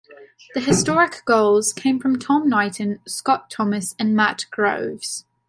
[0.55, 5.25] The historic goals came from Tom Knighton, Scott Thomas and Matt Groves.